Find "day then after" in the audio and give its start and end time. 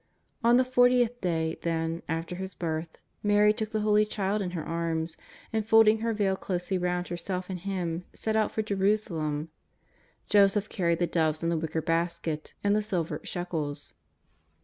1.21-2.33